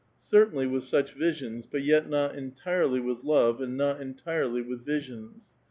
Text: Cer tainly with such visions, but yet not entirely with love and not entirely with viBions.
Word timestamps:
Cer 0.19 0.47
tainly 0.47 0.67
with 0.67 0.83
such 0.83 1.13
visions, 1.13 1.67
but 1.67 1.83
yet 1.83 2.09
not 2.09 2.35
entirely 2.35 2.99
with 2.99 3.23
love 3.23 3.61
and 3.61 3.77
not 3.77 4.01
entirely 4.01 4.63
with 4.63 4.83
viBions. 4.83 5.49